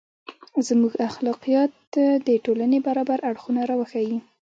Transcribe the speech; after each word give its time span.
•زموږ 0.67 0.93
اخلاقیات 1.07 1.71
د 2.27 2.29
ټولنې 2.45 2.79
برابر 2.87 3.17
اړخونه 3.29 3.61
راوښيي. 3.69 4.17